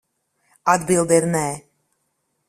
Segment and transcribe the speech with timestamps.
[0.73, 1.43] Atbilde ir nē.